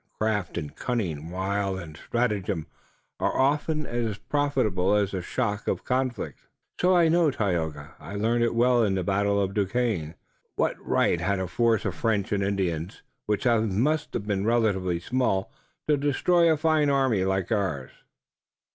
Craft 0.19 0.57
and 0.57 0.75
cunning, 0.75 1.29
wile 1.29 1.77
and 1.77 1.95
stratagem 1.95 2.65
are 3.19 3.37
often 3.37 3.85
as 3.85 4.17
profitable 4.17 4.95
as 4.95 5.11
the 5.11 5.21
shock 5.21 5.67
of 5.67 5.83
conflict." 5.83 6.39
"So 6.79 6.95
I 6.95 7.07
know, 7.07 7.29
Tayoga. 7.29 7.93
I 7.99 8.15
learned 8.15 8.43
it 8.43 8.55
well 8.55 8.83
in 8.83 8.95
the 8.95 9.03
battle 9.03 9.45
by 9.45 9.53
Duquesne. 9.53 10.15
What 10.55 10.75
right 10.83 11.21
had 11.21 11.37
a 11.39 11.45
force 11.47 11.85
of 11.85 11.93
French 11.93 12.31
and 12.31 12.41
Indians 12.41 13.03
which 13.27 13.45
must 13.45 14.15
have 14.15 14.25
been 14.25 14.43
relatively 14.43 14.99
small 14.99 15.51
to 15.87 15.97
destroy 15.97 16.51
a 16.51 16.57
fine 16.57 16.89
army 16.89 17.23
like 17.23 17.51
ours!" 17.51 17.91